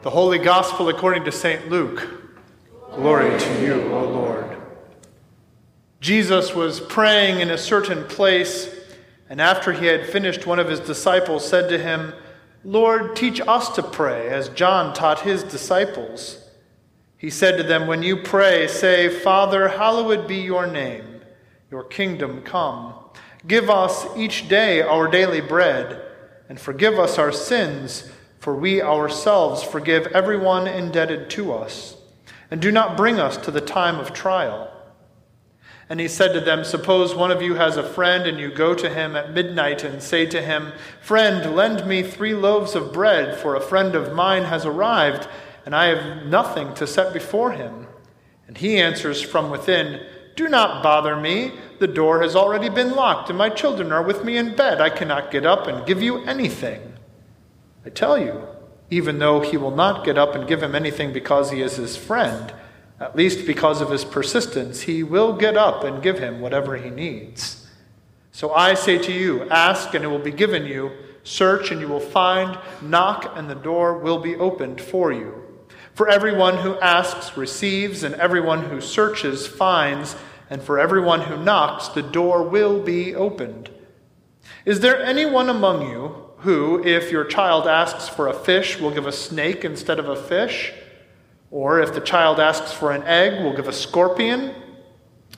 The 0.00 0.10
Holy 0.10 0.38
Gospel 0.38 0.90
according 0.90 1.24
to 1.24 1.32
St. 1.32 1.68
Luke. 1.68 2.08
Glory 2.94 3.36
to 3.36 3.60
you, 3.60 3.82
O 3.92 4.04
Lord. 4.04 4.56
Jesus 6.00 6.54
was 6.54 6.78
praying 6.78 7.40
in 7.40 7.50
a 7.50 7.58
certain 7.58 8.04
place, 8.04 8.72
and 9.28 9.40
after 9.40 9.72
he 9.72 9.86
had 9.86 10.06
finished, 10.06 10.46
one 10.46 10.60
of 10.60 10.68
his 10.68 10.78
disciples 10.78 11.44
said 11.44 11.68
to 11.70 11.78
him, 11.78 12.14
Lord, 12.62 13.16
teach 13.16 13.40
us 13.40 13.70
to 13.70 13.82
pray, 13.82 14.28
as 14.28 14.50
John 14.50 14.94
taught 14.94 15.22
his 15.22 15.42
disciples. 15.42 16.48
He 17.16 17.28
said 17.28 17.56
to 17.56 17.64
them, 17.64 17.88
When 17.88 18.04
you 18.04 18.18
pray, 18.18 18.68
say, 18.68 19.08
Father, 19.08 19.66
hallowed 19.66 20.28
be 20.28 20.36
your 20.36 20.68
name, 20.68 21.22
your 21.72 21.82
kingdom 21.82 22.42
come. 22.42 22.94
Give 23.48 23.68
us 23.68 24.06
each 24.16 24.48
day 24.48 24.80
our 24.80 25.08
daily 25.08 25.40
bread, 25.40 26.00
and 26.48 26.60
forgive 26.60 27.00
us 27.00 27.18
our 27.18 27.32
sins 27.32 28.12
for 28.38 28.54
we 28.54 28.80
ourselves 28.80 29.62
forgive 29.62 30.06
everyone 30.08 30.66
indebted 30.66 31.30
to 31.30 31.52
us. 31.52 31.96
And 32.50 32.62
do 32.62 32.72
not 32.72 32.96
bring 32.96 33.18
us 33.18 33.36
to 33.38 33.50
the 33.50 33.60
time 33.60 33.98
of 33.98 34.12
trial. 34.12 34.72
And 35.90 35.98
he 35.98 36.08
said 36.08 36.34
to 36.34 36.40
them, 36.40 36.64
Suppose 36.64 37.14
one 37.14 37.30
of 37.30 37.40
you 37.40 37.54
has 37.54 37.76
a 37.76 37.82
friend, 37.82 38.26
and 38.26 38.38
you 38.38 38.50
go 38.50 38.74
to 38.74 38.90
him 38.90 39.16
at 39.16 39.32
midnight 39.32 39.84
and 39.84 40.02
say 40.02 40.26
to 40.26 40.42
him, 40.42 40.72
Friend, 41.00 41.54
lend 41.56 41.86
me 41.86 42.02
three 42.02 42.34
loaves 42.34 42.74
of 42.74 42.92
bread, 42.92 43.38
for 43.38 43.54
a 43.54 43.60
friend 43.60 43.94
of 43.94 44.14
mine 44.14 44.44
has 44.44 44.66
arrived, 44.66 45.26
and 45.64 45.74
I 45.74 45.86
have 45.86 46.26
nothing 46.26 46.74
to 46.74 46.86
set 46.86 47.12
before 47.12 47.52
him. 47.52 47.86
And 48.46 48.56
he 48.56 48.78
answers 48.78 49.22
from 49.22 49.50
within, 49.50 50.06
Do 50.36 50.48
not 50.48 50.82
bother 50.82 51.16
me. 51.16 51.52
The 51.78 51.86
door 51.86 52.20
has 52.22 52.36
already 52.36 52.68
been 52.68 52.94
locked, 52.94 53.30
and 53.30 53.38
my 53.38 53.48
children 53.48 53.90
are 53.90 54.02
with 54.02 54.24
me 54.24 54.36
in 54.36 54.56
bed. 54.56 54.80
I 54.80 54.90
cannot 54.90 55.30
get 55.30 55.46
up 55.46 55.66
and 55.68 55.86
give 55.86 56.02
you 56.02 56.24
anything. 56.24 56.87
I 57.88 57.90
tell 57.90 58.18
you, 58.18 58.46
even 58.90 59.18
though 59.18 59.40
he 59.40 59.56
will 59.56 59.74
not 59.74 60.04
get 60.04 60.18
up 60.18 60.34
and 60.34 60.46
give 60.46 60.62
him 60.62 60.74
anything 60.74 61.10
because 61.10 61.50
he 61.50 61.62
is 61.62 61.76
his 61.76 61.96
friend, 61.96 62.52
at 63.00 63.16
least 63.16 63.46
because 63.46 63.80
of 63.80 63.90
his 63.90 64.04
persistence, 64.04 64.82
he 64.82 65.02
will 65.02 65.32
get 65.32 65.56
up 65.56 65.84
and 65.84 66.02
give 66.02 66.18
him 66.18 66.42
whatever 66.42 66.76
he 66.76 66.90
needs. 66.90 67.66
So 68.30 68.52
I 68.52 68.74
say 68.74 68.98
to 68.98 69.10
you, 69.10 69.48
ask 69.48 69.94
and 69.94 70.04
it 70.04 70.08
will 70.08 70.18
be 70.18 70.30
given 70.30 70.66
you, 70.66 70.92
search 71.24 71.70
and 71.70 71.80
you 71.80 71.88
will 71.88 71.98
find, 71.98 72.58
knock 72.82 73.32
and 73.34 73.48
the 73.48 73.54
door 73.54 73.96
will 73.96 74.18
be 74.18 74.36
opened 74.36 74.82
for 74.82 75.10
you. 75.10 75.42
For 75.94 76.10
everyone 76.10 76.58
who 76.58 76.78
asks 76.80 77.38
receives, 77.38 78.02
and 78.02 78.14
everyone 78.16 78.64
who 78.64 78.82
searches 78.82 79.46
finds, 79.46 80.14
and 80.50 80.62
for 80.62 80.78
everyone 80.78 81.22
who 81.22 81.42
knocks 81.42 81.88
the 81.88 82.02
door 82.02 82.42
will 82.42 82.82
be 82.82 83.14
opened. 83.14 83.70
Is 84.66 84.80
there 84.80 85.02
anyone 85.02 85.48
among 85.48 85.88
you? 85.88 86.27
Who, 86.40 86.84
if 86.84 87.10
your 87.10 87.24
child 87.24 87.66
asks 87.66 88.08
for 88.08 88.28
a 88.28 88.34
fish, 88.34 88.78
will 88.78 88.92
give 88.92 89.06
a 89.06 89.12
snake 89.12 89.64
instead 89.64 89.98
of 89.98 90.08
a 90.08 90.16
fish? 90.16 90.72
Or 91.50 91.80
if 91.80 91.94
the 91.94 92.00
child 92.00 92.38
asks 92.38 92.72
for 92.72 92.92
an 92.92 93.02
egg, 93.04 93.42
will 93.42 93.56
give 93.56 93.68
a 93.68 93.72
scorpion? 93.72 94.54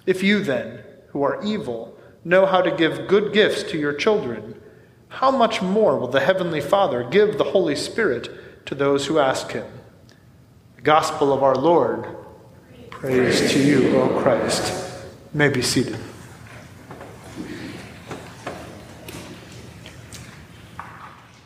If 0.06 0.22
you 0.22 0.42
then, 0.42 0.80
who 1.08 1.22
are 1.22 1.42
evil, 1.42 1.96
know 2.24 2.46
how 2.46 2.60
to 2.60 2.70
give 2.70 3.08
good 3.08 3.32
gifts 3.32 3.62
to 3.70 3.78
your 3.78 3.92
children, 3.92 4.60
how 5.08 5.30
much 5.30 5.62
more 5.62 5.98
will 5.98 6.08
the 6.08 6.20
Heavenly 6.20 6.60
Father 6.60 7.02
give 7.02 7.38
the 7.38 7.44
Holy 7.44 7.76
Spirit 7.76 8.66
to 8.66 8.74
those 8.74 9.06
who 9.06 9.18
ask 9.18 9.50
Him? 9.52 9.66
The 10.76 10.82
Gospel 10.82 11.32
of 11.32 11.42
our 11.42 11.56
Lord. 11.56 12.06
Praise 12.90 13.52
to 13.52 13.58
you, 13.58 13.96
O 13.96 14.20
Christ. 14.20 14.72
May 15.32 15.48
be 15.48 15.62
seated. 15.62 15.98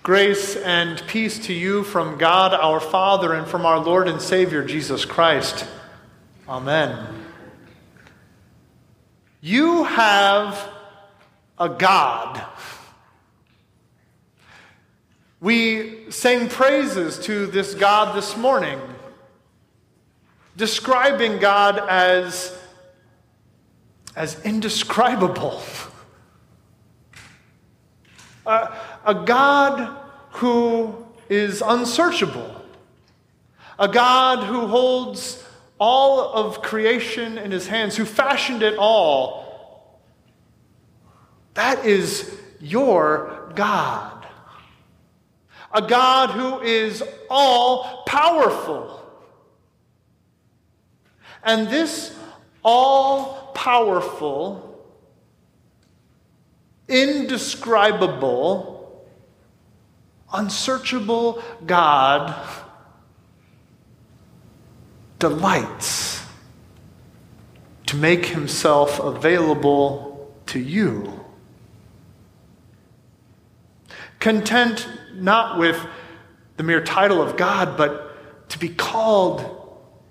Grace 0.04 0.54
and 0.54 1.02
peace 1.06 1.38
to 1.46 1.54
you 1.54 1.82
from 1.82 2.18
God 2.18 2.52
our 2.52 2.78
Father 2.78 3.32
and 3.32 3.46
from 3.46 3.64
our 3.64 3.78
Lord 3.78 4.06
and 4.06 4.20
Savior 4.20 4.62
Jesus 4.62 5.06
Christ. 5.06 5.66
Amen. 6.46 7.24
You 9.40 9.84
have 9.84 10.68
a 11.58 11.70
God. 11.70 12.44
We 15.40 16.10
sang 16.10 16.50
praises 16.50 17.18
to 17.20 17.46
this 17.46 17.74
God 17.74 18.14
this 18.14 18.36
morning, 18.36 18.78
describing 20.54 21.38
God 21.38 21.78
as, 21.78 22.54
as 24.14 24.38
indescribable. 24.44 25.62
Uh, 28.46 28.68
a 29.04 29.14
God 29.14 29.96
who 30.30 31.06
is 31.28 31.62
unsearchable, 31.64 32.62
a 33.78 33.88
God 33.88 34.44
who 34.44 34.66
holds 34.66 35.44
all 35.78 36.32
of 36.32 36.62
creation 36.62 37.38
in 37.38 37.50
his 37.50 37.66
hands, 37.66 37.96
who 37.96 38.04
fashioned 38.04 38.62
it 38.62 38.76
all. 38.78 40.00
That 41.54 41.84
is 41.84 42.36
your 42.60 43.52
God. 43.54 44.26
A 45.72 45.82
God 45.82 46.30
who 46.30 46.60
is 46.60 47.02
all 47.28 48.04
powerful. 48.06 49.00
And 51.42 51.68
this 51.68 52.16
all 52.62 53.52
powerful, 53.54 54.82
indescribable, 56.88 58.73
unsearchable 60.34 61.42
God 61.66 62.34
delights 65.18 66.22
to 67.86 67.96
make 67.96 68.26
himself 68.26 69.00
available 69.00 70.34
to 70.46 70.58
you. 70.58 71.24
Content 74.20 74.88
not 75.14 75.58
with 75.58 75.78
the 76.56 76.62
mere 76.62 76.82
title 76.82 77.22
of 77.22 77.36
God, 77.36 77.76
but 77.76 78.48
to 78.50 78.58
be 78.58 78.68
called 78.68 79.44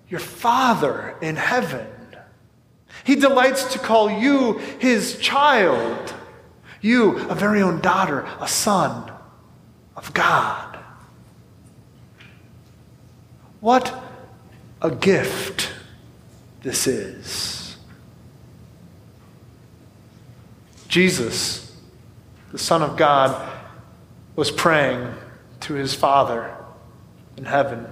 your 0.10 0.20
Father 0.20 1.16
in 1.22 1.36
heaven. 1.36 1.88
He 3.04 3.16
delights 3.16 3.74
to 3.74 3.80
call 3.80 4.10
you 4.10 4.58
his 4.80 5.18
child, 5.20 6.14
you 6.82 7.18
a 7.30 7.36
very 7.36 7.62
own 7.62 7.82
daughter, 7.82 8.28
a 8.40 8.48
son 8.48 9.13
of 9.96 10.14
God. 10.14 10.80
What 13.60 13.94
a 14.82 14.92
gift 14.92 15.72
this 16.62 16.88
is. 16.88 17.78
Jesus, 20.88 21.76
the 22.52 22.58
Son 22.58 22.82
of 22.82 22.98
God, 22.98 23.52
was 24.36 24.52
praying 24.52 25.14
to 25.62 25.74
his 25.74 25.94
Father 25.94 26.56
in 27.38 27.46
heaven. 27.46 27.88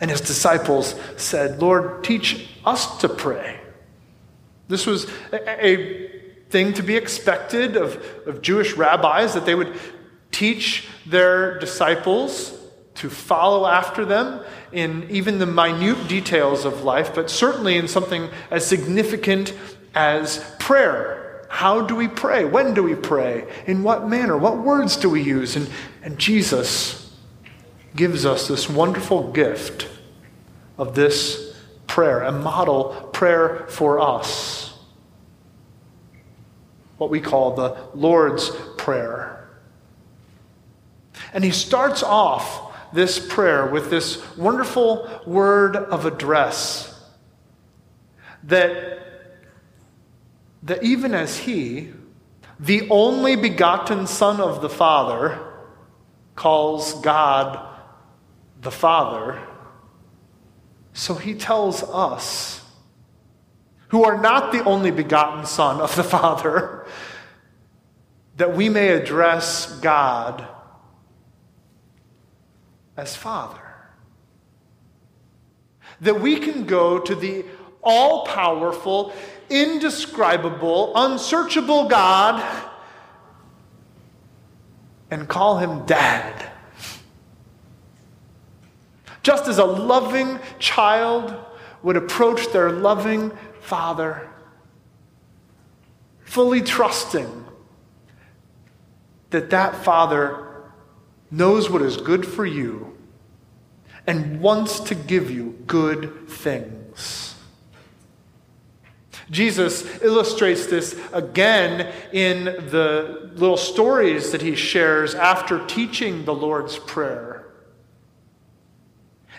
And 0.00 0.10
his 0.10 0.20
disciples 0.20 0.94
said, 1.16 1.62
Lord, 1.62 2.04
teach 2.04 2.48
us 2.64 2.98
to 2.98 3.08
pray. 3.08 3.60
This 4.68 4.86
was 4.86 5.06
a, 5.32 5.66
a 5.66 6.10
thing 6.50 6.72
to 6.74 6.82
be 6.82 6.96
expected 6.96 7.76
of, 7.76 8.04
of 8.26 8.42
Jewish 8.42 8.74
rabbis, 8.74 9.34
that 9.34 9.46
they 9.46 9.54
would 9.54 9.78
teach 10.34 10.88
their 11.06 11.58
disciples 11.60 12.58
to 12.96 13.08
follow 13.08 13.66
after 13.66 14.04
them 14.04 14.44
in 14.72 15.06
even 15.08 15.38
the 15.38 15.46
minute 15.46 16.08
details 16.08 16.64
of 16.64 16.82
life, 16.82 17.14
but 17.14 17.30
certainly 17.30 17.76
in 17.76 17.86
something 17.86 18.28
as 18.50 18.66
significant 18.66 19.54
as 19.94 20.44
prayer. 20.58 21.46
How 21.48 21.82
do 21.82 21.94
we 21.94 22.08
pray? 22.08 22.44
When 22.44 22.74
do 22.74 22.82
we 22.82 22.96
pray? 22.96 23.46
In 23.66 23.84
what 23.84 24.08
manner? 24.08 24.36
What 24.36 24.58
words 24.58 24.96
do 24.96 25.08
we 25.08 25.22
use? 25.22 25.54
And, 25.54 25.70
and 26.02 26.18
Jesus 26.18 27.16
gives 27.94 28.26
us 28.26 28.48
this 28.48 28.68
wonderful 28.68 29.30
gift 29.30 29.88
of 30.76 30.96
this 30.96 31.56
prayer, 31.86 32.22
a 32.22 32.32
model 32.32 33.08
prayer 33.12 33.66
for 33.68 34.00
us. 34.00 34.76
What 36.98 37.10
we 37.10 37.20
call 37.20 37.54
the 37.54 37.76
Lord's 37.94 38.50
Prayer. 38.76 39.43
And 41.34 41.42
he 41.42 41.50
starts 41.50 42.04
off 42.04 42.72
this 42.92 43.18
prayer 43.18 43.66
with 43.66 43.90
this 43.90 44.22
wonderful 44.36 45.10
word 45.26 45.74
of 45.74 46.06
address 46.06 46.94
that, 48.44 49.00
that 50.62 50.84
even 50.84 51.12
as 51.12 51.36
he, 51.36 51.90
the 52.60 52.88
only 52.88 53.34
begotten 53.34 54.06
Son 54.06 54.40
of 54.40 54.62
the 54.62 54.68
Father, 54.68 55.40
calls 56.36 56.94
God 57.00 57.68
the 58.60 58.70
Father, 58.70 59.42
so 60.92 61.14
he 61.14 61.34
tells 61.34 61.82
us, 61.82 62.60
who 63.88 64.04
are 64.04 64.20
not 64.20 64.52
the 64.52 64.62
only 64.62 64.92
begotten 64.92 65.46
Son 65.46 65.80
of 65.80 65.96
the 65.96 66.04
Father, 66.04 66.86
that 68.36 68.56
we 68.56 68.68
may 68.68 68.90
address 68.90 69.80
God 69.80 70.48
as 72.96 73.16
Father. 73.16 73.60
that 76.00 76.20
we 76.20 76.38
can 76.38 76.64
go 76.64 76.98
to 76.98 77.14
the 77.14 77.44
all 77.82 78.26
powerful, 78.26 79.12
indescribable, 79.50 80.92
unsearchable 80.96 81.88
God 81.88 82.42
and 85.10 85.28
call 85.28 85.58
him 85.58 85.84
dad. 85.86 86.50
Just 89.22 89.48
as 89.48 89.58
a 89.58 89.64
loving 89.64 90.38
child 90.58 91.34
would 91.82 91.96
approach 91.96 92.50
their 92.52 92.70
loving 92.70 93.30
father, 93.60 94.28
fully 96.24 96.62
trusting 96.62 97.44
that 99.30 99.50
that 99.50 99.84
father 99.84 100.53
knows 101.36 101.68
what 101.68 101.82
is 101.82 101.96
good 101.96 102.26
for 102.26 102.46
you 102.46 102.96
and 104.06 104.40
wants 104.40 104.80
to 104.80 104.94
give 104.94 105.30
you 105.30 105.58
good 105.66 106.28
things. 106.28 107.34
Jesus 109.30 110.02
illustrates 110.02 110.66
this 110.66 110.98
again 111.12 111.92
in 112.12 112.44
the 112.44 113.30
little 113.34 113.56
stories 113.56 114.32
that 114.32 114.42
he 114.42 114.54
shares 114.54 115.14
after 115.14 115.64
teaching 115.66 116.24
the 116.24 116.34
Lord's 116.34 116.78
Prayer. 116.78 117.46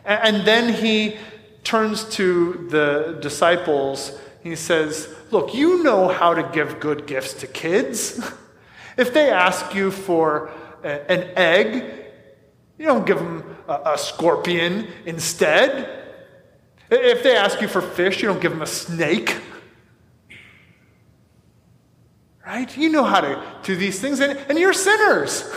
And 0.04 0.46
then 0.46 0.74
he 0.74 1.18
turns 1.64 2.04
to 2.16 2.68
the 2.70 3.20
disciples. 3.22 4.20
He 4.44 4.56
says, 4.56 5.14
Look, 5.32 5.54
you 5.54 5.84
know 5.84 6.08
how 6.08 6.34
to 6.34 6.44
give 6.52 6.80
good 6.80 7.08
gifts 7.08 7.34
to 7.36 7.48
kids. 7.48 8.20
If 8.98 9.14
they 9.14 9.30
ask 9.30 9.76
you 9.76 9.92
for 9.92 10.52
an 10.86 11.30
egg, 11.36 12.06
you 12.78 12.86
don't 12.86 13.06
give 13.06 13.18
them 13.18 13.58
a, 13.68 13.98
scorpion 13.98 14.88
instead. 15.06 16.04
If 16.92 17.24
they 17.24 17.36
ask 17.36 17.62
you 17.62 17.68
for 17.68 17.82
fish, 17.82 18.22
you 18.22 18.28
don't 18.28 18.42
give 18.42 18.52
them 18.52 18.62
a 18.62 18.68
snake. 18.68 19.36
Right? 22.46 22.78
You 22.78 22.90
know 22.90 23.04
how 23.04 23.22
to 23.22 23.44
do 23.64 23.76
these 23.76 24.00
things, 24.00 24.20
and, 24.20 24.38
and 24.50 24.60
you're 24.60 24.74
sinners. 24.74 25.50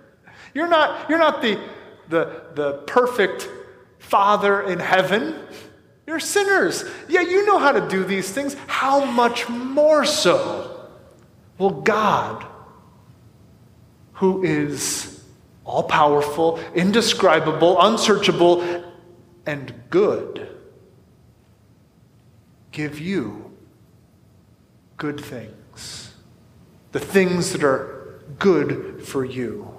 you're 0.54 0.68
not, 0.68 1.10
you're 1.10 1.18
not 1.18 1.42
the, 1.42 1.60
the, 2.08 2.44
the 2.54 2.72
perfect 2.86 3.50
Father 3.98 4.62
in 4.62 4.78
heaven. 4.78 5.34
You're 6.06 6.20
sinners. 6.20 6.84
Yeah, 7.08 7.20
you 7.20 7.44
know 7.44 7.58
how 7.58 7.72
to 7.72 7.86
do 7.88 8.04
these 8.04 8.32
things. 8.32 8.56
How 8.66 9.04
much 9.04 9.48
more 9.48 10.06
so 10.06 10.88
will 11.58 11.82
God, 11.82 12.46
who 14.20 14.42
is 14.42 15.24
all 15.64 15.82
powerful, 15.82 16.60
indescribable, 16.74 17.80
unsearchable, 17.80 18.62
and 19.46 19.72
good, 19.88 20.46
give 22.70 23.00
you 23.00 23.50
good 24.98 25.18
things? 25.18 26.12
The 26.92 27.00
things 27.00 27.52
that 27.52 27.64
are 27.64 28.22
good 28.38 29.02
for 29.02 29.24
you. 29.24 29.74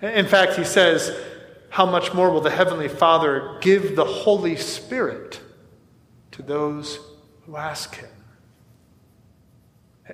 In 0.00 0.26
fact, 0.26 0.54
he 0.54 0.62
says, 0.62 1.20
how 1.68 1.84
much 1.84 2.14
more 2.14 2.30
will 2.30 2.42
the 2.42 2.50
Heavenly 2.50 2.86
Father 2.86 3.58
give 3.60 3.96
the 3.96 4.04
Holy 4.04 4.54
Spirit 4.54 5.40
to 6.30 6.42
those 6.42 7.00
who 7.42 7.56
ask 7.56 7.96
Him? 7.96 8.13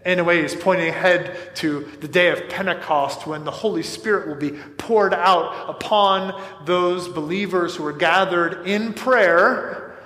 In 0.05 0.21
a 0.21 0.25
way, 0.25 0.43
he's 0.43 0.55
pointing 0.55 0.89
ahead 0.89 1.57
to 1.57 1.81
the 2.01 2.07
day 2.07 2.29
of 2.29 2.49
Pentecost 2.49 3.27
when 3.27 3.43
the 3.45 3.51
Holy 3.51 3.83
Spirit 3.83 4.29
will 4.29 4.37
be 4.37 4.53
poured 4.53 5.13
out 5.13 5.69
upon 5.69 6.41
those 6.65 7.09
believers 7.09 7.75
who 7.75 7.85
are 7.85 7.93
gathered 7.93 8.69
in 8.69 8.95
prayer 8.95 9.99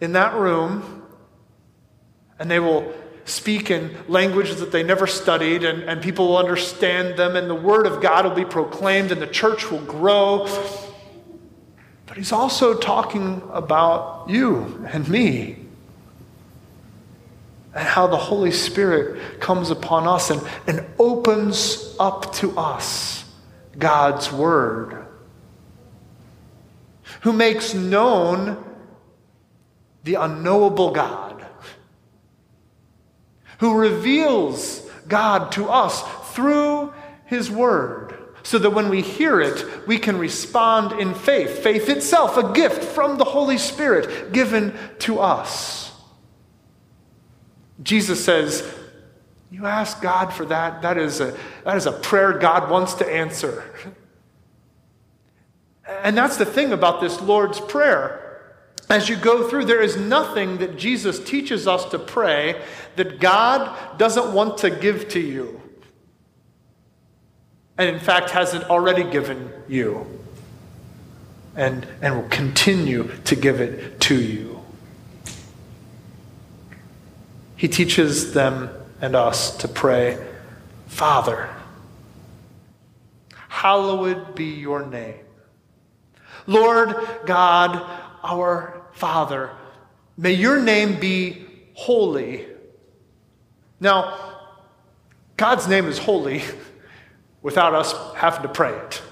in 0.00 0.12
that 0.12 0.34
room, 0.34 1.02
and 2.38 2.48
they 2.48 2.60
will 2.60 2.92
speak 3.24 3.68
in 3.70 3.96
languages 4.06 4.60
that 4.60 4.70
they 4.70 4.84
never 4.84 5.08
studied, 5.08 5.64
and, 5.64 5.82
and 5.84 6.00
people 6.00 6.28
will 6.28 6.38
understand 6.38 7.18
them, 7.18 7.34
and 7.34 7.50
the 7.50 7.54
Word 7.54 7.86
of 7.86 8.00
God 8.00 8.24
will 8.24 8.34
be 8.34 8.44
proclaimed, 8.44 9.10
and 9.10 9.20
the 9.20 9.26
church 9.26 9.72
will 9.72 9.84
grow. 9.84 10.46
But 12.06 12.16
he's 12.16 12.32
also 12.32 12.74
talking 12.74 13.42
about 13.52 14.26
you 14.28 14.86
and 14.92 15.08
me 15.08 15.61
and 17.74 17.86
how 17.86 18.06
the 18.06 18.16
Holy 18.16 18.50
Spirit 18.50 19.40
comes 19.40 19.70
upon 19.70 20.06
us 20.06 20.30
and, 20.30 20.42
and 20.66 20.86
opens 20.98 21.96
up 21.98 22.34
to 22.34 22.56
us 22.58 23.24
God's 23.78 24.30
Word, 24.30 25.06
who 27.22 27.32
makes 27.32 27.74
known 27.74 28.62
the 30.04 30.14
unknowable 30.14 30.90
God, 30.90 31.46
who 33.58 33.74
reveals 33.74 34.80
God 35.08 35.52
to 35.52 35.68
us 35.68 36.02
through 36.34 36.92
His 37.26 37.50
Word 37.50 38.18
so 38.42 38.58
that 38.58 38.70
when 38.70 38.88
we 38.88 39.02
hear 39.02 39.40
it, 39.40 39.86
we 39.86 39.98
can 39.98 40.18
respond 40.18 41.00
in 41.00 41.14
faith. 41.14 41.60
Faith 41.60 41.88
itself, 41.88 42.36
a 42.36 42.52
gift 42.52 42.82
from 42.82 43.16
the 43.16 43.24
Holy 43.24 43.58
Spirit 43.58 44.32
given 44.32 44.76
to 45.00 45.20
us. 45.20 45.91
Jesus 47.82 48.24
says, 48.24 48.66
You 49.50 49.66
ask 49.66 50.00
God 50.00 50.32
for 50.32 50.44
that, 50.46 50.82
that 50.82 50.98
is 50.98 51.20
a, 51.20 51.36
that 51.64 51.76
is 51.76 51.86
a 51.86 51.92
prayer 51.92 52.32
God 52.32 52.70
wants 52.70 52.94
to 52.94 53.06
answer. 53.06 53.64
And 56.02 56.16
that's 56.16 56.36
the 56.36 56.46
thing 56.46 56.72
about 56.72 57.00
this 57.00 57.20
Lord's 57.20 57.60
Prayer. 57.60 58.18
As 58.88 59.08
you 59.08 59.16
go 59.16 59.48
through, 59.48 59.64
there 59.64 59.82
is 59.82 59.96
nothing 59.96 60.58
that 60.58 60.76
Jesus 60.76 61.18
teaches 61.18 61.66
us 61.66 61.84
to 61.86 61.98
pray 61.98 62.62
that 62.96 63.20
God 63.20 63.98
doesn't 63.98 64.32
want 64.32 64.58
to 64.58 64.70
give 64.70 65.08
to 65.10 65.20
you 65.20 65.62
and 67.78 67.88
in 67.88 67.98
fact 67.98 68.30
hasn't 68.30 68.64
already 68.64 69.04
given 69.04 69.50
you 69.68 70.06
and, 71.56 71.86
and 72.00 72.16
will 72.16 72.28
continue 72.28 73.10
to 73.24 73.36
give 73.36 73.60
it 73.60 74.00
to 74.00 74.14
you. 74.14 74.51
He 77.62 77.68
teaches 77.68 78.32
them 78.32 78.70
and 79.00 79.14
us 79.14 79.56
to 79.58 79.68
pray, 79.68 80.18
Father, 80.88 81.48
hallowed 83.46 84.34
be 84.34 84.46
your 84.46 84.84
name. 84.84 85.20
Lord 86.48 86.96
God, 87.24 87.80
our 88.24 88.82
Father, 88.94 89.52
may 90.16 90.32
your 90.32 90.60
name 90.60 90.98
be 90.98 91.46
holy. 91.74 92.48
Now, 93.78 94.48
God's 95.36 95.68
name 95.68 95.86
is 95.86 95.98
holy. 95.98 96.42
without 97.42 97.74
us 97.74 97.94
having 98.16 98.42
to 98.42 98.48
pray 98.48 98.72
it. 98.72 99.02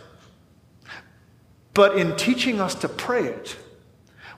But 1.72 1.96
in 1.96 2.16
teaching 2.16 2.60
us 2.60 2.74
to 2.74 2.88
pray 2.88 3.26
it, 3.26 3.56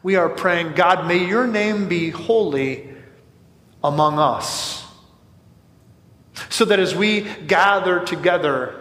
we 0.03 0.17
are 0.17 0.29
praying, 0.29 0.75
God, 0.75 1.07
may 1.07 1.27
your 1.27 1.47
name 1.47 1.89
be 1.89 2.11
holy 2.11 2.92
among 3.83 4.19
us. 4.19 4.85
So 6.49 6.65
that 6.67 6.79
as 6.79 6.95
we 6.95 7.23
gather 7.47 8.01
together 8.01 8.79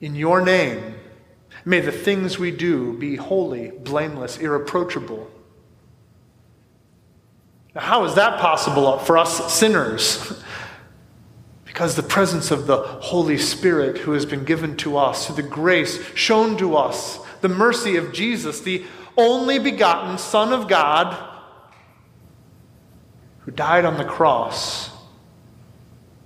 in 0.00 0.14
your 0.14 0.40
name, 0.40 0.94
may 1.64 1.80
the 1.80 1.92
things 1.92 2.38
we 2.38 2.50
do 2.50 2.92
be 2.94 3.16
holy, 3.16 3.70
blameless, 3.70 4.38
irreproachable. 4.38 5.30
Now, 7.74 7.80
how 7.80 8.04
is 8.04 8.14
that 8.14 8.40
possible 8.40 8.98
for 8.98 9.18
us 9.18 9.52
sinners? 9.52 10.42
Because 11.64 11.94
the 11.94 12.02
presence 12.02 12.50
of 12.50 12.66
the 12.66 12.78
Holy 12.78 13.38
Spirit 13.38 13.98
who 13.98 14.10
has 14.10 14.26
been 14.26 14.44
given 14.44 14.76
to 14.78 14.96
us, 14.96 15.28
the 15.28 15.44
grace 15.44 16.02
shown 16.16 16.56
to 16.56 16.76
us, 16.76 17.20
the 17.40 17.48
mercy 17.48 17.94
of 17.94 18.12
Jesus, 18.12 18.60
the 18.60 18.84
only 19.16 19.60
begotten 19.60 20.18
Son 20.18 20.52
of 20.52 20.66
God 20.66 21.27
who 23.48 23.54
died 23.54 23.86
on 23.86 23.96
the 23.96 24.04
cross 24.04 24.90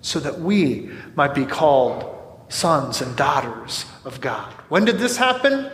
so 0.01 0.19
that 0.19 0.41
we 0.41 0.91
might 1.15 1.37
be 1.37 1.47
called 1.47 2.05
sons 2.49 3.01
and 3.01 3.15
daughters 3.17 3.87
of 4.05 4.21
God. 4.21 4.53
When 4.69 4.85
did 4.85 4.99
this 4.99 5.17
happen? 5.17 5.71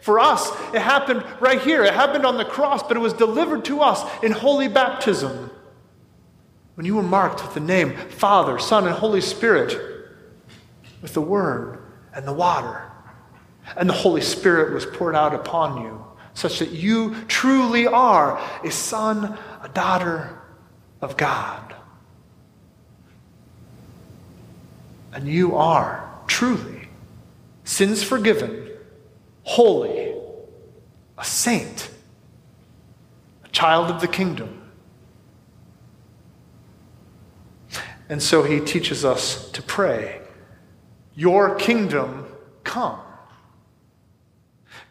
For 0.00 0.20
us, 0.20 0.48
it 0.72 0.80
happened 0.80 1.24
right 1.40 1.60
here. 1.60 1.82
It 1.82 1.92
happened 1.92 2.24
on 2.24 2.36
the 2.36 2.44
cross, 2.44 2.84
but 2.84 2.96
it 2.96 3.00
was 3.00 3.14
delivered 3.14 3.64
to 3.64 3.80
us 3.80 4.08
in 4.22 4.30
holy 4.30 4.68
baptism. 4.68 5.50
When 6.76 6.86
you 6.86 6.94
were 6.94 7.02
marked 7.02 7.42
with 7.42 7.54
the 7.54 7.60
name 7.60 7.96
Father, 7.96 8.60
Son, 8.60 8.86
and 8.86 8.94
Holy 8.94 9.20
Spirit, 9.20 9.76
with 11.00 11.14
the 11.14 11.20
Word 11.20 11.82
and 12.14 12.28
the 12.28 12.32
water, 12.32 12.88
and 13.76 13.88
the 13.88 13.94
Holy 13.94 14.20
Spirit 14.20 14.72
was 14.72 14.86
poured 14.86 15.16
out 15.16 15.34
upon 15.34 15.82
you, 15.82 16.04
such 16.34 16.60
that 16.60 16.70
you 16.70 17.16
truly 17.26 17.88
are 17.88 18.40
a 18.62 18.70
son, 18.70 19.36
a 19.64 19.68
daughter 19.68 20.38
of 21.02 21.16
God. 21.16 21.74
And 25.12 25.28
you 25.28 25.56
are 25.56 26.08
truly 26.26 26.88
sins 27.64 28.02
forgiven, 28.02 28.70
holy, 29.42 30.14
a 31.18 31.24
saint, 31.24 31.90
a 33.44 33.48
child 33.48 33.90
of 33.90 34.00
the 34.00 34.08
kingdom. 34.08 34.70
And 38.08 38.22
so 38.22 38.42
he 38.42 38.60
teaches 38.60 39.04
us 39.04 39.50
to 39.52 39.62
pray, 39.62 40.20
Your 41.14 41.54
kingdom 41.56 42.26
come. 42.64 43.00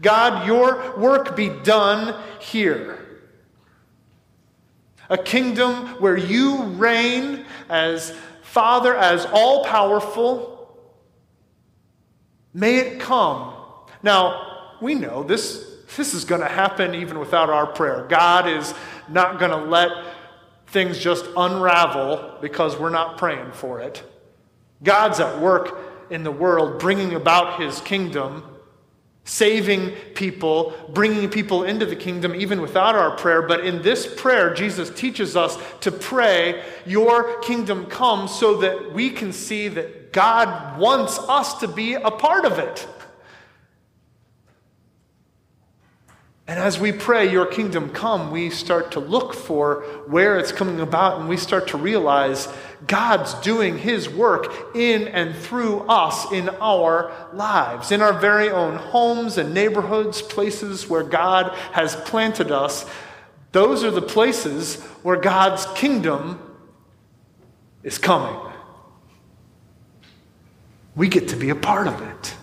God, 0.02 0.48
your 0.48 0.98
work 0.98 1.36
be 1.36 1.50
done 1.50 2.20
here. 2.40 3.01
A 5.12 5.18
kingdom 5.18 6.00
where 6.00 6.18
you 6.18 6.64
reign 6.64 7.46
as 7.70 8.18
Father, 8.42 8.96
as 8.96 9.26
all 9.28 9.64
powerful. 9.66 10.76
May 12.54 12.78
it 12.78 13.00
come. 13.00 13.54
Now, 14.04 14.78
we 14.82 14.96
know 14.96 15.24
this, 15.24 15.66
this 15.96 16.14
is 16.14 16.26
going 16.26 16.42
to 16.42 16.48
happen 16.48 16.96
even 16.96 17.20
without 17.20 17.50
our 17.50 17.68
prayer. 17.68 18.08
God 18.10 18.48
is 18.50 18.74
not 19.08 19.40
going 19.40 19.52
to 19.52 19.58
let 19.58 19.92
things 20.68 20.98
just 20.98 21.26
unravel 21.38 22.38
because 22.42 22.78
we're 22.78 22.90
not 22.90 23.18
praying 23.18 23.52
for 23.52 23.80
it. 23.80 24.04
God's 24.84 25.20
at 25.20 25.40
work 25.40 25.78
in 26.10 26.24
the 26.24 26.32
world, 26.32 26.80
bringing 26.80 27.14
about 27.14 27.62
his 27.62 27.80
kingdom, 27.82 28.44
saving 29.24 29.92
people, 30.16 30.74
bringing 30.90 31.30
people 31.30 31.64
into 31.64 31.86
the 31.86 31.96
kingdom 31.96 32.36
even 32.36 32.62
without 32.62 32.96
our 32.96 33.16
prayer. 33.16 33.44
But 33.44 33.66
in 33.66 33.82
this 33.82 34.12
prayer, 34.16 34.54
Jesus 34.54 34.90
teaches 34.90 35.36
us 35.36 35.58
to 35.82 35.92
pray, 35.92 36.64
Your 36.86 37.40
kingdom 37.42 37.86
come, 37.86 38.28
so 38.28 38.58
that 38.58 38.94
we 38.94 39.10
can 39.10 39.32
see 39.32 39.68
that 39.70 40.12
God 40.12 40.80
wants 40.80 41.18
us 41.20 41.60
to 41.60 41.68
be 41.68 41.94
a 41.94 42.12
part 42.12 42.46
of 42.46 42.60
it. 42.60 42.88
And 46.48 46.60
as 46.60 46.80
we 46.80 46.92
pray, 46.92 47.32
Your 47.32 47.46
kingdom 47.46 47.90
come, 47.90 48.32
we 48.32 48.50
start 48.50 48.92
to 48.94 49.00
look 49.00 49.34
for 49.34 49.82
where 50.08 50.38
it's 50.38 50.52
coming 50.52 50.82
about 50.82 51.20
and 51.20 51.30
we 51.30 51.38
start 51.38 51.68
to 51.70 51.78
realize 51.78 52.48
God's 52.88 53.34
doing 53.36 53.78
His 53.78 54.10
work 54.10 54.76
in 54.76 55.08
and 55.08 55.36
through 55.36 55.82
us 55.82 56.32
in 56.32 56.50
our 56.60 57.12
lives, 57.34 57.92
in 57.92 58.02
our 58.02 58.14
very 58.14 58.50
own 58.50 58.76
homes 58.76 59.38
and 59.38 59.54
neighborhoods, 59.54 60.22
places 60.22 60.90
where 60.90 61.04
God 61.04 61.54
has 61.74 61.96
planted 61.96 62.52
us. 62.52 62.86
Those 63.52 63.84
are 63.84 63.92
the 63.92 64.02
places 64.02 64.82
where 65.04 65.18
God's 65.18 65.66
kingdom 65.76 66.40
is 67.84 67.98
coming. 67.98 68.40
We 70.96 71.08
get 71.08 71.30
to 71.30 71.36
be 71.36 71.50
a 71.50 71.56
part 71.56 71.88
of 71.88 72.02
it. 72.02 72.36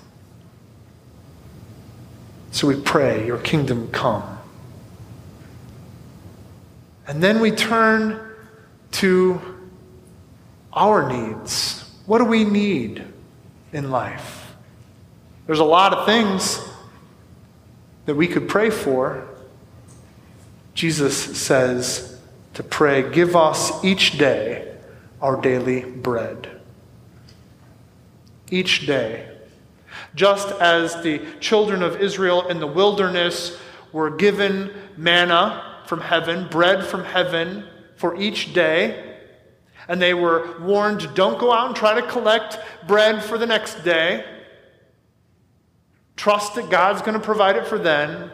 So 2.58 2.66
we 2.66 2.74
pray, 2.74 3.24
Your 3.24 3.38
kingdom 3.38 3.88
come. 3.92 4.36
And 7.06 7.22
then 7.22 7.38
we 7.38 7.52
turn 7.52 8.20
to 8.94 9.40
our 10.72 11.08
needs. 11.08 11.88
What 12.06 12.18
do 12.18 12.24
we 12.24 12.42
need 12.42 13.04
in 13.72 13.92
life? 13.92 14.56
There's 15.46 15.60
a 15.60 15.64
lot 15.64 15.94
of 15.94 16.04
things 16.04 16.58
that 18.06 18.16
we 18.16 18.26
could 18.26 18.48
pray 18.48 18.70
for. 18.70 19.24
Jesus 20.74 21.16
says 21.16 22.18
to 22.54 22.64
pray, 22.64 23.08
Give 23.08 23.36
us 23.36 23.84
each 23.84 24.18
day 24.18 24.74
our 25.22 25.40
daily 25.40 25.84
bread. 25.84 26.60
Each 28.50 28.84
day. 28.84 29.37
Just 30.14 30.50
as 30.60 31.02
the 31.02 31.20
children 31.40 31.82
of 31.82 32.00
Israel 32.00 32.48
in 32.48 32.60
the 32.60 32.66
wilderness 32.66 33.58
were 33.92 34.10
given 34.10 34.72
manna 34.96 35.82
from 35.86 36.00
heaven, 36.00 36.48
bread 36.48 36.84
from 36.84 37.04
heaven 37.04 37.64
for 37.96 38.20
each 38.20 38.52
day, 38.52 39.16
and 39.88 40.00
they 40.00 40.14
were 40.14 40.60
warned 40.60 41.14
don't 41.14 41.38
go 41.38 41.52
out 41.52 41.66
and 41.66 41.76
try 41.76 41.98
to 41.98 42.06
collect 42.06 42.58
bread 42.86 43.24
for 43.24 43.38
the 43.38 43.46
next 43.46 43.82
day. 43.84 44.24
Trust 46.16 46.56
that 46.56 46.68
God's 46.68 47.00
going 47.00 47.18
to 47.18 47.24
provide 47.24 47.56
it 47.56 47.66
for 47.66 47.78
then. 47.78 48.30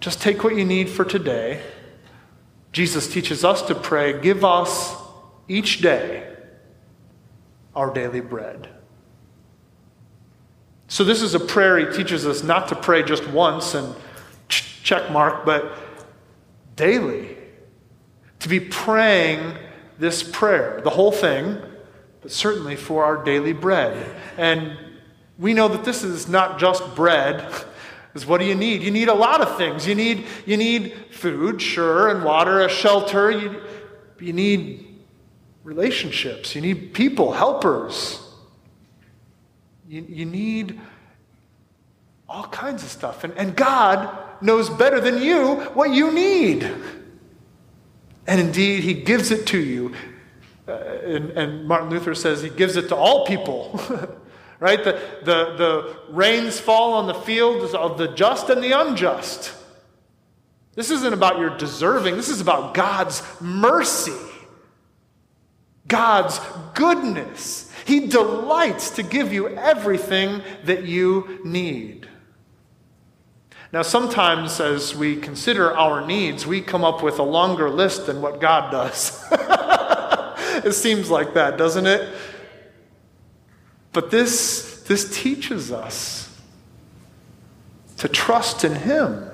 Just 0.00 0.20
take 0.20 0.42
what 0.42 0.56
you 0.56 0.64
need 0.64 0.88
for 0.88 1.04
today. 1.04 1.62
Jesus 2.72 3.06
teaches 3.06 3.44
us 3.44 3.62
to 3.62 3.74
pray, 3.74 4.20
give 4.20 4.44
us 4.44 4.94
each 5.46 5.80
day 5.80 6.34
our 7.76 7.92
daily 7.92 8.20
bread. 8.20 8.73
So, 10.88 11.02
this 11.04 11.22
is 11.22 11.34
a 11.34 11.40
prayer 11.40 11.78
he 11.78 11.96
teaches 11.96 12.26
us 12.26 12.42
not 12.42 12.68
to 12.68 12.76
pray 12.76 13.02
just 13.02 13.26
once 13.28 13.74
and 13.74 13.94
check 14.48 15.10
mark, 15.10 15.44
but 15.44 15.74
daily. 16.76 17.36
To 18.40 18.48
be 18.48 18.60
praying 18.60 19.56
this 19.98 20.22
prayer, 20.22 20.80
the 20.84 20.90
whole 20.90 21.12
thing, 21.12 21.58
but 22.20 22.30
certainly 22.30 22.76
for 22.76 23.04
our 23.04 23.24
daily 23.24 23.52
bread. 23.52 24.14
And 24.36 24.78
we 25.38 25.54
know 25.54 25.68
that 25.68 25.84
this 25.84 26.04
is 26.04 26.28
not 26.28 26.58
just 26.58 26.94
bread. 26.94 27.50
Is 28.14 28.24
what 28.24 28.38
do 28.38 28.46
you 28.46 28.54
need? 28.54 28.82
You 28.82 28.92
need 28.92 29.08
a 29.08 29.14
lot 29.14 29.40
of 29.40 29.56
things. 29.56 29.88
You 29.88 29.96
need, 29.96 30.26
you 30.46 30.56
need 30.56 30.94
food, 31.10 31.60
sure, 31.60 32.08
and 32.08 32.22
water, 32.22 32.60
a 32.60 32.68
shelter. 32.68 33.28
You, 33.32 33.60
you 34.20 34.32
need 34.32 35.00
relationships. 35.64 36.54
You 36.54 36.60
need 36.60 36.94
people, 36.94 37.32
helpers. 37.32 38.23
You, 39.88 40.06
you 40.08 40.24
need 40.24 40.80
all 42.28 42.44
kinds 42.44 42.82
of 42.82 42.90
stuff. 42.90 43.24
And, 43.24 43.32
and 43.34 43.54
God 43.54 44.42
knows 44.42 44.70
better 44.70 45.00
than 45.00 45.22
you 45.22 45.56
what 45.74 45.90
you 45.90 46.12
need. 46.12 46.70
And 48.26 48.40
indeed, 48.40 48.82
He 48.82 48.94
gives 48.94 49.30
it 49.30 49.46
to 49.48 49.58
you. 49.58 49.94
Uh, 50.66 50.72
and, 50.72 51.30
and, 51.32 51.68
Martin 51.68 51.90
Luther 51.90 52.14
says 52.14 52.42
He 52.42 52.48
gives 52.48 52.76
it 52.76 52.88
to 52.88 52.96
all 52.96 53.26
people. 53.26 53.78
right? 54.60 54.82
The, 54.82 55.00
the, 55.22 55.56
the 55.56 55.96
rains 56.08 56.58
fall 56.58 56.94
on 56.94 57.06
the 57.06 57.14
fields 57.14 57.74
of 57.74 57.98
the 57.98 58.08
just 58.08 58.48
and 58.48 58.62
the 58.64 58.72
unjust. 58.72 59.52
This 60.74 60.90
isn't 60.90 61.12
about 61.12 61.38
your 61.38 61.56
deserving, 61.56 62.16
this 62.16 62.28
is 62.28 62.40
about 62.40 62.74
God's 62.74 63.22
mercy, 63.40 64.16
God's 65.86 66.40
goodness. 66.74 67.63
He 67.84 68.06
delights 68.06 68.90
to 68.90 69.02
give 69.02 69.32
you 69.32 69.48
everything 69.48 70.42
that 70.64 70.84
you 70.84 71.40
need. 71.44 72.08
Now, 73.72 73.82
sometimes 73.82 74.60
as 74.60 74.94
we 74.94 75.16
consider 75.16 75.76
our 75.76 76.06
needs, 76.06 76.46
we 76.46 76.60
come 76.60 76.84
up 76.84 77.02
with 77.02 77.18
a 77.18 77.24
longer 77.24 77.68
list 77.68 78.06
than 78.06 78.22
what 78.22 78.40
God 78.40 78.70
does. 78.70 79.20
it 80.64 80.72
seems 80.72 81.10
like 81.10 81.34
that, 81.34 81.58
doesn't 81.58 81.86
it? 81.86 82.08
But 83.92 84.12
this, 84.12 84.84
this 84.86 85.20
teaches 85.20 85.72
us 85.72 86.40
to 87.96 88.08
trust 88.08 88.64
in 88.64 88.76
Him. 88.76 89.28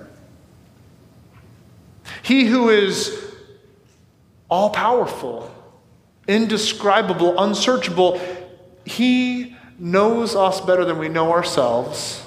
He 2.22 2.46
who 2.46 2.70
is 2.70 3.34
all 4.48 4.70
powerful, 4.70 5.54
indescribable, 6.26 7.38
unsearchable, 7.38 8.20
he 8.90 9.56
knows 9.78 10.34
us 10.34 10.60
better 10.60 10.84
than 10.84 10.98
we 10.98 11.08
know 11.08 11.32
ourselves. 11.32 12.26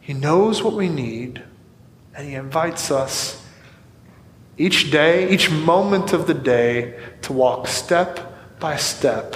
He 0.00 0.12
knows 0.12 0.62
what 0.62 0.74
we 0.74 0.88
need, 0.88 1.42
and 2.14 2.28
He 2.28 2.34
invites 2.34 2.90
us 2.90 3.42
each 4.58 4.90
day, 4.90 5.30
each 5.30 5.50
moment 5.50 6.12
of 6.12 6.26
the 6.26 6.34
day, 6.34 6.98
to 7.22 7.32
walk 7.32 7.66
step 7.66 8.60
by 8.60 8.76
step, 8.76 9.34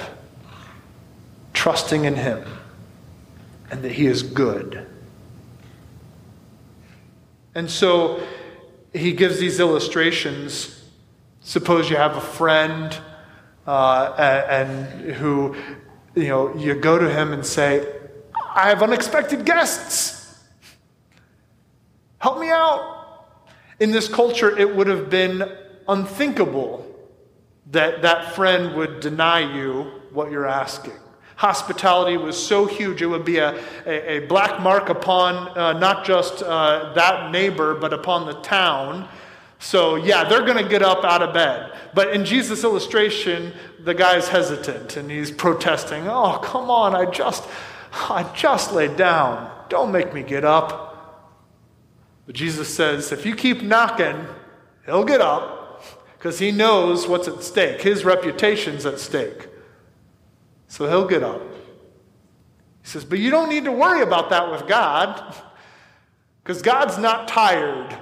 trusting 1.54 2.04
in 2.04 2.14
Him 2.14 2.44
and 3.70 3.82
that 3.82 3.92
He 3.92 4.06
is 4.06 4.22
good. 4.22 4.86
And 7.54 7.70
so 7.70 8.22
He 8.92 9.12
gives 9.12 9.38
these 9.40 9.58
illustrations. 9.58 10.84
Suppose 11.40 11.88
you 11.88 11.96
have 11.96 12.16
a 12.16 12.20
friend 12.20 12.96
uh, 13.66 14.14
and, 14.18 14.86
and 14.86 15.14
who 15.14 15.56
you 16.14 16.28
know, 16.28 16.54
you 16.56 16.74
go 16.74 16.98
to 16.98 17.12
him 17.12 17.32
and 17.32 17.44
say, 17.44 17.86
I 18.54 18.68
have 18.68 18.82
unexpected 18.82 19.44
guests. 19.44 20.38
Help 22.18 22.40
me 22.40 22.48
out. 22.48 23.26
In 23.78 23.92
this 23.92 24.08
culture, 24.08 24.56
it 24.56 24.76
would 24.76 24.88
have 24.88 25.08
been 25.08 25.56
unthinkable 25.88 26.86
that 27.70 28.02
that 28.02 28.34
friend 28.34 28.74
would 28.76 29.00
deny 29.00 29.40
you 29.56 29.90
what 30.12 30.30
you're 30.30 30.46
asking. 30.46 30.92
Hospitality 31.36 32.18
was 32.18 32.36
so 32.36 32.66
huge, 32.66 33.00
it 33.00 33.06
would 33.06 33.24
be 33.24 33.38
a, 33.38 33.58
a, 33.86 34.16
a 34.16 34.26
black 34.26 34.60
mark 34.60 34.90
upon 34.90 35.56
uh, 35.56 35.72
not 35.78 36.04
just 36.04 36.42
uh, 36.42 36.92
that 36.92 37.30
neighbor, 37.30 37.74
but 37.74 37.94
upon 37.94 38.26
the 38.26 38.34
town. 38.42 39.08
So, 39.60 39.96
yeah, 39.96 40.24
they're 40.24 40.44
going 40.44 40.62
to 40.62 40.68
get 40.68 40.82
up 40.82 41.04
out 41.04 41.22
of 41.22 41.34
bed. 41.34 41.78
But 41.92 42.14
in 42.14 42.24
Jesus' 42.24 42.64
illustration, 42.64 43.52
the 43.78 43.92
guy's 43.94 44.28
hesitant 44.28 44.96
and 44.96 45.10
he's 45.10 45.30
protesting. 45.30 46.08
Oh, 46.08 46.38
come 46.42 46.70
on, 46.70 46.94
I 46.94 47.04
just, 47.04 47.46
I 47.92 48.22
just 48.34 48.72
laid 48.72 48.96
down. 48.96 49.50
Don't 49.68 49.92
make 49.92 50.14
me 50.14 50.22
get 50.22 50.46
up. 50.46 50.88
But 52.24 52.34
Jesus 52.34 52.74
says, 52.74 53.12
if 53.12 53.26
you 53.26 53.36
keep 53.36 53.60
knocking, 53.60 54.26
he'll 54.86 55.04
get 55.04 55.20
up 55.20 55.84
because 56.16 56.38
he 56.38 56.52
knows 56.52 57.06
what's 57.06 57.28
at 57.28 57.42
stake. 57.42 57.82
His 57.82 58.04
reputation's 58.04 58.86
at 58.86 58.98
stake. 58.98 59.46
So 60.68 60.88
he'll 60.88 61.06
get 61.06 61.22
up. 61.22 61.42
He 62.82 62.88
says, 62.88 63.04
but 63.04 63.18
you 63.18 63.30
don't 63.30 63.50
need 63.50 63.64
to 63.64 63.72
worry 63.72 64.00
about 64.00 64.30
that 64.30 64.50
with 64.50 64.66
God 64.66 65.34
because 66.42 66.62
God's 66.62 66.96
not 66.96 67.28
tired. 67.28 67.94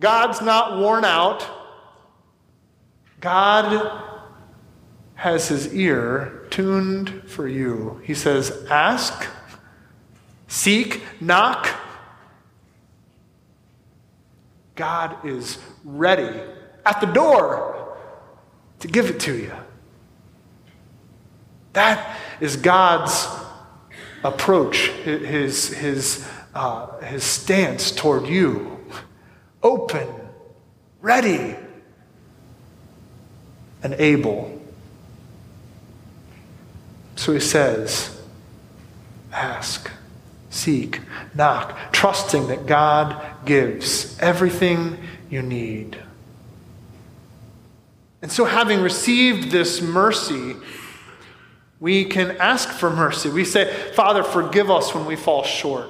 God's 0.00 0.40
not 0.40 0.78
worn 0.78 1.04
out. 1.04 1.46
God 3.20 4.04
has 5.14 5.48
his 5.48 5.74
ear 5.74 6.46
tuned 6.50 7.24
for 7.26 7.48
you. 7.48 8.00
He 8.04 8.14
says, 8.14 8.66
Ask, 8.70 9.26
seek, 10.46 11.02
knock. 11.20 11.68
God 14.76 15.26
is 15.26 15.58
ready 15.84 16.40
at 16.86 17.00
the 17.00 17.06
door 17.06 17.98
to 18.78 18.86
give 18.86 19.10
it 19.10 19.18
to 19.20 19.34
you. 19.36 19.52
That 21.72 22.16
is 22.40 22.56
God's 22.56 23.26
approach, 24.22 24.88
his, 25.04 25.68
his, 25.68 26.28
uh, 26.54 26.98
his 27.00 27.24
stance 27.24 27.90
toward 27.90 28.28
you. 28.28 28.77
Open, 29.62 30.08
ready, 31.00 31.56
and 33.82 33.94
able. 33.94 34.60
So 37.16 37.32
he 37.32 37.40
says, 37.40 38.20
ask, 39.32 39.90
seek, 40.50 41.00
knock, 41.34 41.92
trusting 41.92 42.48
that 42.48 42.66
God 42.66 43.44
gives 43.44 44.18
everything 44.20 44.98
you 45.30 45.42
need. 45.42 45.98
And 48.20 48.32
so, 48.32 48.44
having 48.44 48.80
received 48.80 49.50
this 49.50 49.80
mercy, 49.80 50.56
we 51.78 52.04
can 52.04 52.32
ask 52.38 52.68
for 52.68 52.90
mercy. 52.90 53.28
We 53.28 53.44
say, 53.44 53.72
Father, 53.94 54.24
forgive 54.24 54.70
us 54.70 54.92
when 54.92 55.06
we 55.06 55.14
fall 55.14 55.44
short, 55.44 55.88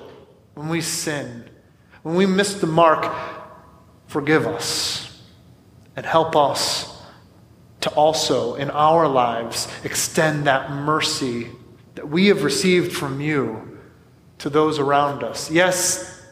when 0.54 0.68
we 0.68 0.82
sin, 0.82 1.44
when 2.02 2.16
we 2.16 2.26
miss 2.26 2.54
the 2.54 2.66
mark. 2.66 3.14
Forgive 4.08 4.46
us 4.46 5.22
and 5.94 6.04
help 6.04 6.34
us 6.34 7.00
to 7.82 7.90
also, 7.90 8.54
in 8.54 8.70
our 8.70 9.06
lives, 9.06 9.68
extend 9.84 10.46
that 10.46 10.70
mercy 10.70 11.48
that 11.94 12.08
we 12.08 12.28
have 12.28 12.42
received 12.42 12.92
from 12.92 13.20
you 13.20 13.78
to 14.38 14.48
those 14.48 14.78
around 14.78 15.22
us. 15.22 15.50
Yes, 15.50 16.24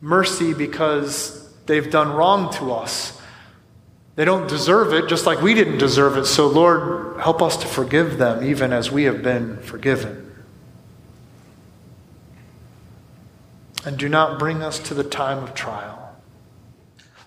mercy 0.00 0.54
because 0.54 1.52
they've 1.66 1.90
done 1.90 2.12
wrong 2.12 2.52
to 2.54 2.72
us. 2.72 3.20
They 4.14 4.24
don't 4.24 4.48
deserve 4.48 4.94
it, 4.94 5.08
just 5.08 5.26
like 5.26 5.42
we 5.42 5.52
didn't 5.52 5.78
deserve 5.78 6.16
it. 6.16 6.26
So, 6.26 6.46
Lord, 6.46 7.20
help 7.20 7.42
us 7.42 7.56
to 7.58 7.66
forgive 7.66 8.18
them, 8.18 8.44
even 8.44 8.72
as 8.72 8.90
we 8.92 9.04
have 9.04 9.22
been 9.22 9.58
forgiven. 9.58 10.22
And 13.84 13.98
do 13.98 14.08
not 14.08 14.38
bring 14.38 14.62
us 14.62 14.78
to 14.78 14.94
the 14.94 15.04
time 15.04 15.42
of 15.42 15.54
trial 15.54 16.05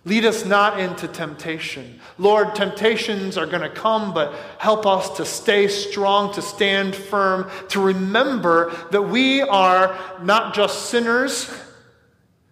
Lead 0.10 0.26
us 0.26 0.44
not 0.44 0.80
into 0.80 1.08
temptation. 1.08 2.00
Lord, 2.18 2.56
temptations 2.56 3.38
are 3.38 3.46
going 3.46 3.62
to 3.62 3.70
come, 3.70 4.12
but 4.12 4.34
help 4.58 4.88
us 4.88 5.18
to 5.18 5.26
stay 5.26 5.68
strong, 5.68 6.34
to 6.34 6.42
stand 6.42 6.96
firm, 6.96 7.48
to 7.68 7.80
remember 7.80 8.76
that 8.90 9.04
we 9.04 9.44
are 9.44 9.96
not 10.24 10.56
just 10.56 10.88
sinners 10.88 11.48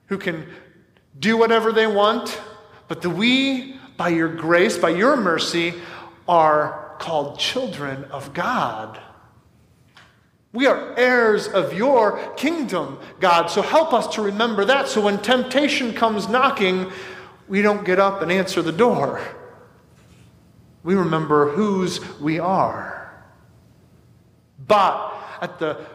who 0.06 0.20
can 0.20 0.46
do 1.18 1.36
whatever 1.36 1.72
they 1.72 1.88
want, 1.88 2.40
but 2.88 3.02
that 3.02 3.10
we, 3.10 3.76
by 3.98 4.10
your 4.10 4.30
grace, 4.30 4.78
by 4.78 4.90
your 4.90 5.18
mercy, 5.18 5.74
are 6.28 6.96
called 7.00 7.40
children 7.40 8.04
of 8.12 8.36
God. 8.36 9.02
We 10.54 10.68
are 10.68 10.96
heirs 10.96 11.48
of 11.48 11.74
your 11.74 12.20
kingdom, 12.36 13.00
God. 13.20 13.48
So 13.48 13.64
help 13.64 13.94
us 13.94 14.14
to 14.14 14.22
remember 14.22 14.64
that. 14.66 14.88
So 14.90 15.02
when 15.02 15.18
temptation 15.18 15.96
comes 15.96 16.30
knocking, 16.30 16.92
we 17.48 17.62
don't 17.62 17.86
get 17.86 18.00
up 18.00 18.22
and 18.22 18.32
answer 18.32 18.62
the 18.62 18.72
door. 18.72 19.22
We 20.84 20.96
remember 20.96 21.52
whose 21.52 22.00
we 22.20 22.40
are. 22.40 23.12
But 24.66 25.14
at 25.42 25.60
the 25.60 25.86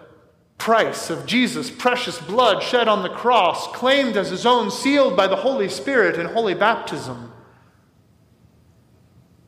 price 0.58 1.10
of 1.10 1.26
Jesus' 1.26 1.70
precious 1.70 2.18
blood 2.20 2.62
shed 2.62 2.88
on 2.88 3.02
the 3.02 3.08
cross, 3.08 3.66
claimed 3.68 4.16
as 4.16 4.30
his 4.30 4.46
own, 4.46 4.70
sealed 4.70 5.16
by 5.16 5.26
the 5.26 5.36
Holy 5.36 5.68
Spirit 5.68 6.18
in 6.18 6.26
holy 6.26 6.54
baptism, 6.54 7.32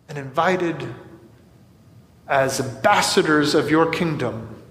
and 0.08 0.18
invited 0.18 0.92
as 2.26 2.60
ambassadors 2.60 3.54
of 3.54 3.70
your 3.70 3.90
kingdom 3.90 4.62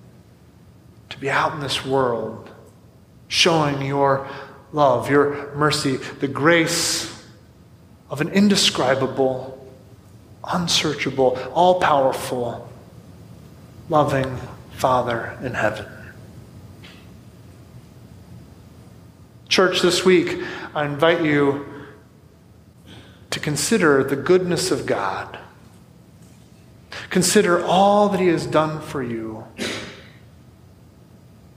to 1.10 1.18
be 1.20 1.30
out 1.30 1.54
in 1.54 1.60
this 1.60 1.86
world, 1.86 2.50
showing 3.28 3.82
your 3.82 4.28
love, 4.72 5.10
your 5.10 5.56
mercy, 5.56 5.98
the 5.98 6.28
grace 6.28 7.23
of 8.14 8.22
an 8.22 8.30
indescribable, 8.30 9.60
unsearchable, 10.44 11.36
all 11.52 11.80
powerful, 11.80 12.70
loving 13.90 14.38
Father 14.74 15.36
in 15.42 15.56
heaven. 15.56 15.88
Church, 19.50 19.82
this 19.82 20.06
week, 20.06 20.44
I 20.76 20.86
invite 20.86 21.24
you 21.24 21.66
to 23.32 23.40
consider 23.40 24.04
the 24.04 24.16
goodness 24.16 24.70
of 24.70 24.86
God. 24.86 25.40
Consider 27.10 27.66
all 27.66 28.10
that 28.10 28.20
He 28.20 28.28
has 28.28 28.46
done 28.46 28.80
for 28.80 29.02
you. 29.02 29.44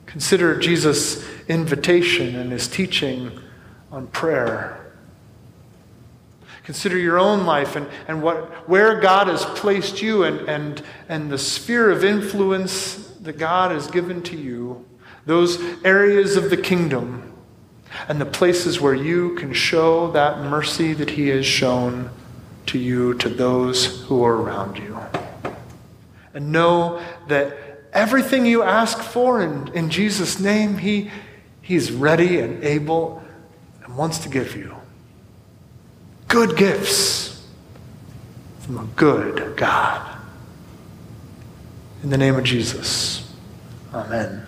Consider 0.06 0.58
Jesus' 0.58 1.22
invitation 1.48 2.34
and 2.34 2.50
His 2.50 2.66
teaching 2.66 3.42
on 3.92 4.06
prayer. 4.06 4.75
Consider 6.66 6.98
your 6.98 7.16
own 7.16 7.46
life 7.46 7.76
and, 7.76 7.86
and 8.08 8.20
what, 8.20 8.68
where 8.68 8.98
God 8.98 9.28
has 9.28 9.44
placed 9.44 10.02
you 10.02 10.24
and, 10.24 10.40
and, 10.48 10.82
and 11.08 11.30
the 11.30 11.38
sphere 11.38 11.92
of 11.92 12.04
influence 12.04 13.06
that 13.20 13.38
God 13.38 13.70
has 13.70 13.86
given 13.86 14.20
to 14.24 14.36
you, 14.36 14.84
those 15.26 15.60
areas 15.84 16.34
of 16.34 16.50
the 16.50 16.56
kingdom, 16.56 17.32
and 18.08 18.20
the 18.20 18.26
places 18.26 18.80
where 18.80 18.96
you 18.96 19.36
can 19.36 19.52
show 19.52 20.10
that 20.10 20.40
mercy 20.40 20.92
that 20.94 21.10
He 21.10 21.28
has 21.28 21.46
shown 21.46 22.10
to 22.66 22.80
you, 22.80 23.14
to 23.14 23.28
those 23.28 24.02
who 24.02 24.24
are 24.24 24.42
around 24.42 24.76
you. 24.76 24.98
And 26.34 26.50
know 26.50 27.00
that 27.28 27.56
everything 27.92 28.44
you 28.44 28.64
ask 28.64 28.98
for 28.98 29.40
in, 29.40 29.68
in 29.72 29.88
Jesus' 29.88 30.40
name, 30.40 30.78
he, 30.78 31.12
He's 31.62 31.92
ready 31.92 32.40
and 32.40 32.64
able 32.64 33.22
and 33.84 33.96
wants 33.96 34.18
to 34.18 34.28
give 34.28 34.56
you 34.56 34.74
good 36.28 36.56
gifts 36.56 37.46
from 38.60 38.78
a 38.78 38.84
good 38.96 39.56
God. 39.56 40.18
In 42.02 42.10
the 42.10 42.18
name 42.18 42.36
of 42.36 42.44
Jesus, 42.44 43.32
amen. 43.92 44.46